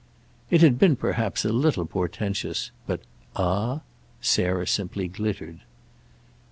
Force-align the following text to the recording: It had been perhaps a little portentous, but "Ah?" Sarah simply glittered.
It 0.49 0.61
had 0.63 0.79
been 0.79 0.95
perhaps 0.95 1.45
a 1.45 1.53
little 1.53 1.85
portentous, 1.85 2.71
but 2.87 3.01
"Ah?" 3.35 3.81
Sarah 4.19 4.65
simply 4.65 5.07
glittered. 5.07 5.59